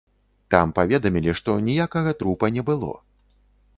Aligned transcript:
Там 0.53 0.71
паведамілі, 0.77 1.35
што 1.41 1.57
ніякага 1.67 2.17
трупа 2.23 2.45
не 2.57 2.61
было. 2.71 2.91